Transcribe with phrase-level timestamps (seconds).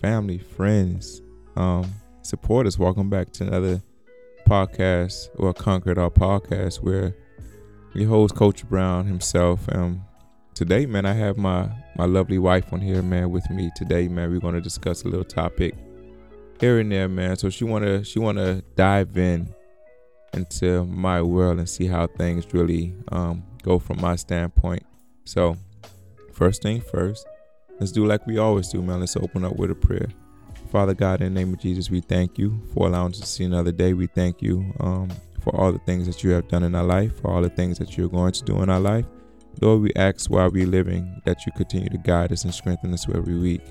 [0.00, 1.22] family, friends,
[1.56, 2.78] um, supporters.
[2.78, 3.82] Welcome back to another
[4.46, 7.16] podcast or Conquer It All podcast where
[7.94, 9.68] your host Coach Brown himself.
[9.72, 10.04] Um,
[10.54, 14.30] today, man, I have my my lovely wife on here, man, with me today, man.
[14.30, 15.74] We're gonna discuss a little topic
[16.60, 17.36] here and there, man.
[17.36, 19.52] So she wanna she wanna dive in
[20.32, 24.84] into my world and see how things really um, go from my standpoint.
[25.24, 25.56] So,
[26.32, 27.26] first thing first,
[27.78, 29.00] let's do like we always do, man.
[29.00, 30.08] Let's open up with a prayer.
[30.70, 33.44] Father God, in the name of Jesus, we thank you for allowing us to see
[33.44, 33.94] another day.
[33.94, 35.08] We thank you um,
[35.40, 37.78] for all the things that you have done in our life, for all the things
[37.78, 39.06] that you're going to do in our life.
[39.60, 43.08] Lord, we ask while we're living that you continue to guide us and strengthen us
[43.08, 43.62] every week.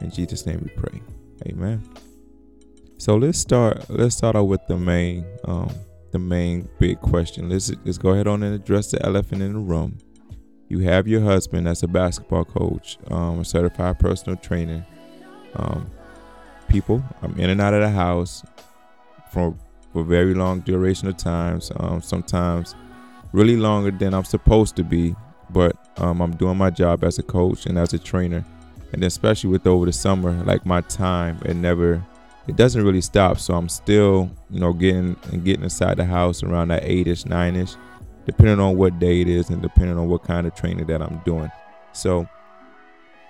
[0.00, 1.00] In Jesus' name we pray.
[1.46, 1.82] Amen.
[2.98, 5.70] So let's start let's start out with the main um,
[6.12, 7.48] the main big question.
[7.48, 9.98] Let's let's go ahead on and address the elephant in the room.
[10.70, 14.86] You have your husband as a basketball coach, um, a certified personal trainer.
[15.56, 15.90] Um,
[16.68, 18.44] people, I'm in and out of the house
[19.32, 19.52] for
[19.92, 21.72] for very long duration of times.
[21.74, 22.76] Um, sometimes
[23.32, 25.16] really longer than I'm supposed to be,
[25.50, 28.44] but um, I'm doing my job as a coach and as a trainer,
[28.92, 32.00] and especially with over the summer, like my time, it never
[32.46, 33.40] it doesn't really stop.
[33.40, 37.74] So I'm still, you know, getting and getting inside the house around that eight-ish, nine-ish,
[38.30, 41.20] depending on what day it is and depending on what kind of training that I'm
[41.24, 41.50] doing.
[41.92, 42.28] So,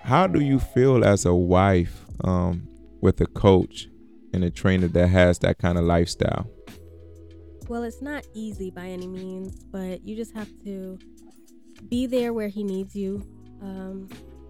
[0.03, 2.69] how do you feel as a wife um,
[3.01, 3.89] with a coach
[4.35, 6.51] and a trainer that has that kind of lifestyle?
[7.69, 10.99] Well, it's not easy by any means, but you just have to
[11.89, 13.23] be there where he needs you.
[13.63, 14.09] Um,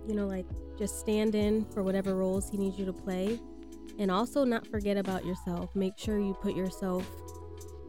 [0.09, 0.47] you know, like
[0.79, 3.39] just stand in for whatever roles he needs you to play
[3.99, 5.77] and also not forget about yourself.
[5.77, 7.07] Make sure you put yourself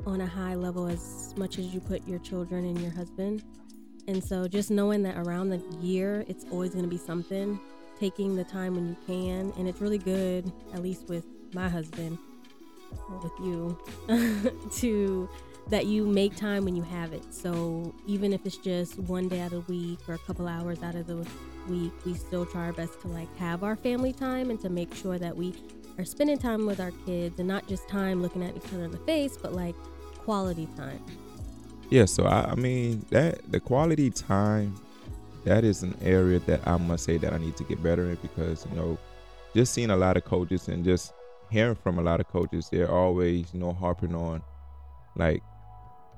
[0.06, 3.44] on a high level as much as you put your children and your husband.
[4.08, 7.60] And so just knowing that around the year, it's always going to be something,
[8.00, 9.54] taking the time when you can.
[9.58, 12.18] And it's really good, at least with my husband
[13.24, 13.78] with you,
[14.72, 15.30] to
[15.70, 17.34] that you make time when you have it.
[17.34, 20.82] So even if it's just one day out of the week or a couple hours
[20.84, 21.26] out of the
[21.70, 24.94] week, we still try our best to like have our family time and to make
[24.94, 25.54] sure that we
[25.98, 28.92] are spending time with our kids and not just time looking at each other in
[28.92, 29.76] the face, but like
[30.20, 31.04] quality time.
[31.90, 34.76] Yeah, so I, I mean that the quality time
[35.44, 38.16] that is an area that I must say that I need to get better in
[38.22, 38.98] because you know
[39.54, 41.14] just seeing a lot of coaches and just
[41.50, 44.42] hearing from a lot of coaches, they're always you know harping on
[45.16, 45.44] like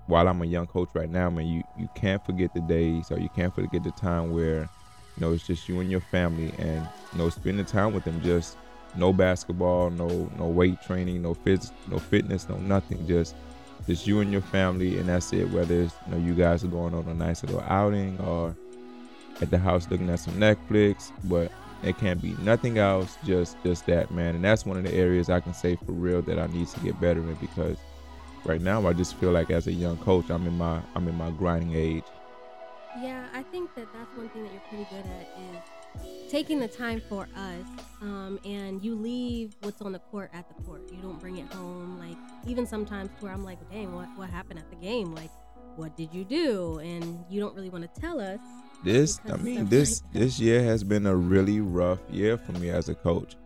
[0.07, 3.19] while I'm a young coach right now, man, you you can't forget the days or
[3.19, 4.69] you can't forget the time where
[5.15, 8.21] you know it's just you and your family and you know spending time with them
[8.21, 8.57] just
[8.95, 13.05] no basketball, no no weight training, no phys, no fitness, no nothing.
[13.07, 13.35] Just
[13.87, 15.49] just you and your family, and that's it.
[15.49, 18.55] Whether it's you know you guys are going on a nice little outing or
[19.41, 21.51] at the house looking at some Netflix, but
[21.83, 23.17] it can't be nothing else.
[23.25, 26.21] Just just that man, and that's one of the areas I can say for real
[26.23, 27.77] that I need to get better in because
[28.45, 31.15] right now I just feel like as a young coach, I'm in my I'm in
[31.15, 32.05] my grinding age.
[33.01, 35.82] Yeah, I think that that's one thing that you're pretty good at is
[36.29, 37.65] taking the time for us
[38.01, 40.81] um, and you leave what's on the court at the court.
[40.91, 42.17] You don't bring it home like
[42.47, 45.13] even sometimes where i'm like dang what, what happened at the game?
[45.13, 45.29] Like
[45.75, 46.79] what did you do?
[46.79, 48.39] And you don't really want to tell us
[48.83, 52.69] this i mean this like this year has been a really rough year for me
[52.69, 53.37] as a coach.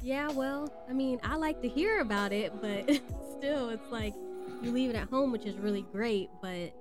[0.00, 2.86] Yeah well i mean i like to hear about it but
[3.38, 4.14] still it's like
[4.62, 6.72] you leave it at home which is really great but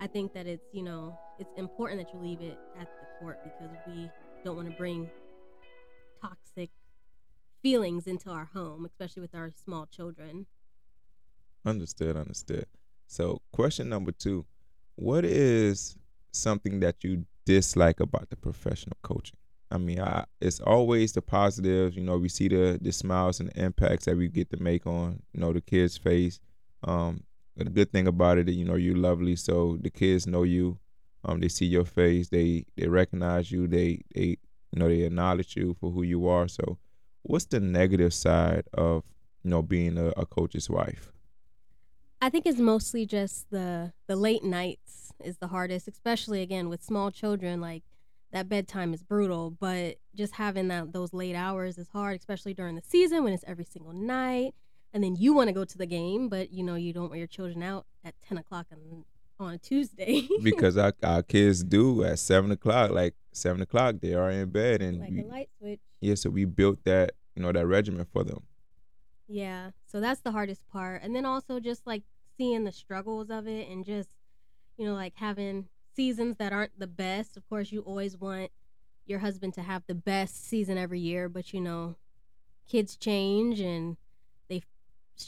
[0.00, 3.38] i think that it's you know it's important that you leave it at the court
[3.42, 4.10] because we
[4.44, 5.10] don't want to bring
[6.20, 6.70] toxic
[7.62, 10.46] feelings into our home, especially with our small children.
[11.64, 12.66] Understood, understood.
[13.06, 14.46] So, question number two
[14.96, 15.96] What is
[16.32, 19.36] something that you dislike about the professional coaching?
[19.70, 21.96] I mean, I, it's always the positives.
[21.96, 24.86] You know, we see the the smiles and the impacts that we get to make
[24.86, 26.40] on you know the kids' face.
[26.82, 27.24] Um,
[27.56, 30.78] the good thing about it, you know, you're lovely, so the kids know you.
[31.24, 34.38] Um, they see your face, they they recognize you, they they
[34.72, 36.48] you know they acknowledge you for who you are.
[36.48, 36.78] So,
[37.22, 39.04] what's the negative side of
[39.42, 41.12] you know being a, a coach's wife?
[42.22, 46.82] I think it's mostly just the the late nights is the hardest, especially again with
[46.82, 47.60] small children.
[47.60, 47.82] Like
[48.32, 52.76] that bedtime is brutal, but just having that those late hours is hard, especially during
[52.76, 54.54] the season when it's every single night.
[54.92, 57.18] And then you want to go to the game, but you know you don't want
[57.18, 59.04] your children out at ten o'clock in
[59.40, 60.28] on a Tuesday.
[60.42, 64.82] because our, our kids do at seven o'clock, like seven o'clock, they are in bed
[64.82, 65.80] and like we, a light switch.
[66.00, 68.42] Yeah, so we built that, you know, that regimen for them.
[69.32, 72.02] Yeah, so that's the hardest part, and then also just like
[72.36, 74.08] seeing the struggles of it, and just
[74.76, 77.36] you know like having seasons that aren't the best.
[77.36, 78.50] Of course, you always want
[79.06, 81.94] your husband to have the best season every year, but you know
[82.66, 83.96] kids change and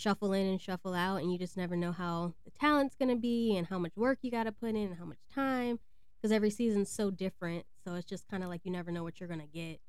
[0.01, 3.57] shuffle in and shuffle out, and you just never know how the talent's gonna be
[3.57, 5.79] and how much work you got to put in and how much time
[6.17, 7.65] because every season's so different.
[7.85, 9.81] So it's just kind of like you never know what you're gonna get.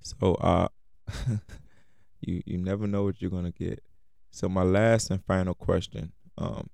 [0.00, 0.68] So uh
[2.20, 3.82] you you never know what you're gonna get.
[4.30, 6.68] So my last and final question, um,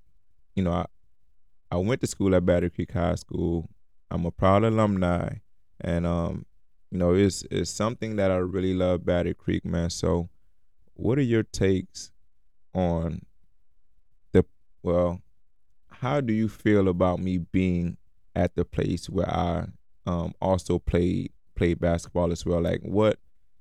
[0.55, 0.87] you know, I
[1.71, 3.71] I went to school at Battery Creek High School.
[4.11, 5.37] I'm a proud alumni,
[5.81, 6.45] and um,
[6.91, 9.89] you know, it's it's something that I really love Battery Creek, man.
[9.89, 10.29] So,
[10.95, 12.11] what are your takes
[12.75, 13.23] on
[14.33, 14.45] the
[14.83, 15.21] well?
[15.91, 17.97] How do you feel about me being
[18.35, 19.67] at the place where I
[20.07, 22.61] um also played played basketball as well?
[22.61, 23.19] Like, what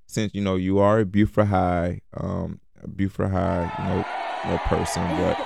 [0.08, 2.60] since you know you are a Beaufort High, um,
[2.96, 4.06] Beaufort High, you know,
[4.52, 5.40] no person, but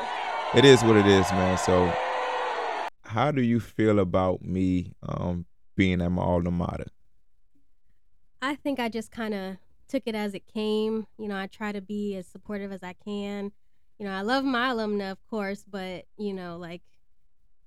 [0.56, 1.58] it is what it is, man.
[1.58, 1.94] So,
[3.04, 5.46] how do you feel about me um
[5.76, 6.88] being at my alma mater?
[8.42, 11.08] I think I just kind of took it as it came.
[11.18, 13.52] You know, I try to be as supportive as I can.
[14.00, 16.82] You know, I love my alumna, of course, but you know, like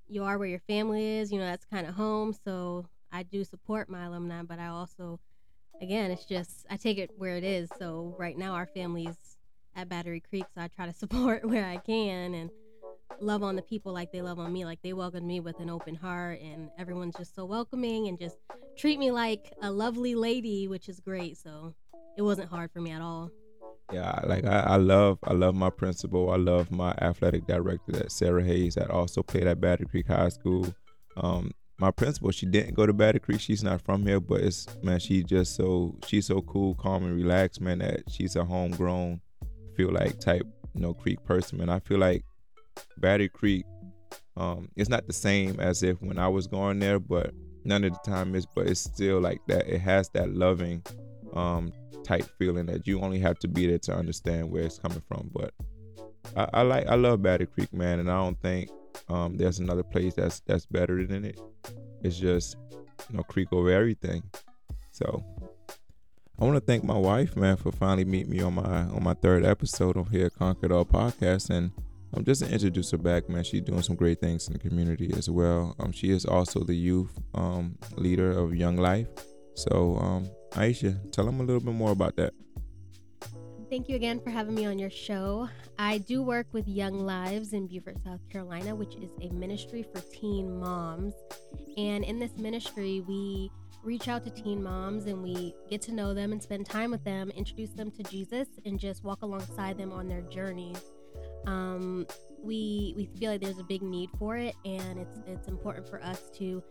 [0.08, 1.32] you are where your family is.
[1.32, 2.34] You know, that's kind of home.
[2.44, 5.20] So I do support my alumni, but I also
[5.80, 7.70] again, it's just I take it where it is.
[7.78, 9.16] So right now, our family's
[9.76, 12.50] at Battery Creek, so I try to support where I can and
[13.20, 14.64] love on the people like they love on me.
[14.64, 18.38] Like they welcomed me with an open heart, and everyone's just so welcoming and just
[18.76, 21.36] treat me like a lovely lady, which is great.
[21.36, 21.74] So
[22.18, 23.30] it wasn't hard for me at all.
[23.92, 26.30] Yeah, like I, I love I love my principal.
[26.30, 30.28] I love my athletic director, that Sarah Hayes, that also played at Battery Creek High
[30.28, 30.74] School.
[31.16, 33.40] Um, my principal, she didn't go to Battery Creek.
[33.40, 37.16] She's not from here, but it's man, she's just so she's so cool, calm, and
[37.16, 37.78] relaxed, man.
[37.78, 39.20] That she's a homegrown,
[39.76, 41.70] feel like type, you know, Creek person, man.
[41.70, 42.24] I feel like
[42.98, 43.64] Battery Creek,
[44.36, 47.32] um, it's not the same as if when I was going there, but
[47.64, 48.44] none of the time is.
[48.44, 49.66] But it's still like that.
[49.66, 50.82] It has that loving,
[51.34, 51.72] um,
[52.04, 55.30] type feeling that you only have to be there to understand where it's coming from.
[55.32, 55.52] But
[56.36, 58.70] I, I like I love Battery Creek, man, and I don't think
[59.08, 61.40] um, there's another place that's that's better than it.
[62.02, 62.56] It's just
[63.10, 64.22] you know creek over everything.
[64.90, 65.24] So
[66.40, 69.14] I want to thank my wife, man, for finally meeting me on my on my
[69.14, 71.72] third episode of here Conquer It All podcast, and
[72.12, 73.44] I'm um, just to introduce her back, man.
[73.44, 75.76] She's doing some great things in the community as well.
[75.78, 79.08] Um, she is also the youth um leader of Young Life.
[79.54, 82.32] So um, Ieesha, tell them a little bit more about that.
[83.70, 85.48] Thank you again for having me on your show.
[85.78, 90.00] I do work with Young Lives in Beaufort, South Carolina, which is a ministry for
[90.00, 91.12] teen moms.
[91.76, 93.50] And in this ministry, we
[93.82, 97.04] reach out to teen moms and we get to know them and spend time with
[97.04, 100.80] them, introduce them to Jesus, and just walk alongside them on their journeys.
[101.46, 102.06] Um,
[102.42, 106.02] we we feel like there's a big need for it, and it's it's important for
[106.02, 106.62] us to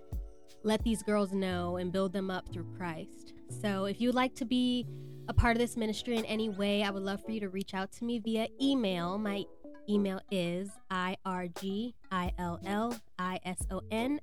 [0.63, 3.33] let these girls know and build them up through Christ.
[3.49, 4.85] So if you'd like to be
[5.27, 7.73] a part of this ministry in any way, I would love for you to reach
[7.73, 9.17] out to me via email.
[9.17, 9.45] My
[9.89, 11.93] email is irgillison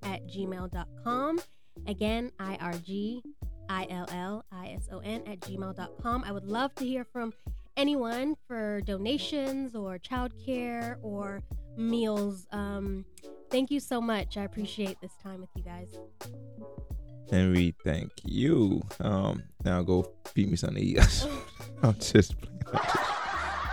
[0.03, 1.41] at gmail.com.
[1.87, 3.23] Again, irgillison
[3.71, 6.25] at gmail.com.
[6.25, 7.33] I would love to hear from
[7.77, 11.43] anyone for donations or childcare or
[11.77, 12.47] meals.
[12.53, 13.05] Um,
[13.51, 14.37] thank you so much.
[14.37, 15.99] I appreciate this time with you guys.
[17.33, 18.83] And we thank you.
[19.01, 21.27] Um, now go feed me something to eat.
[21.83, 22.59] I'm just playing.
[22.73, 22.97] I'm just,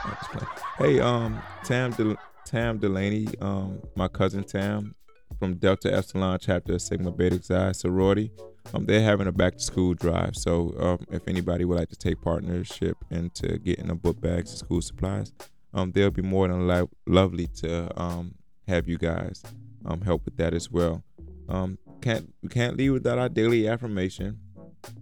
[0.05, 0.47] I'm just playing.
[0.77, 4.95] Hey, um, Tam De- Tam Delaney, um, my cousin Tam
[5.37, 8.31] from Delta Epsilon chapter Sigma Beta Xi sorority.
[8.73, 10.35] Um, they're having a back to school drive.
[10.35, 14.59] So um, if anybody would like to take partnership into getting a book bags and
[14.59, 15.33] school supplies,
[15.73, 18.35] um, they'll be more than lo- lovely to um,
[18.67, 19.43] have you guys
[19.85, 21.03] um, help with that as well.
[21.49, 24.39] Um, can't we can't leave without our daily affirmation.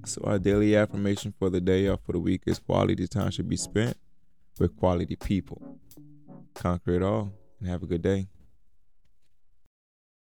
[0.05, 3.49] So our daily affirmation for the day or for the week is quality time should
[3.49, 3.97] be spent
[4.59, 5.79] with quality people.
[6.53, 8.27] Conquer it all and have a good day.